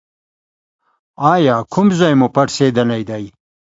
[1.33, 3.25] ایا کوم ځای مو پړسیدلی دی؟